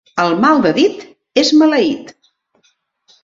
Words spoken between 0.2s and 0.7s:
El mal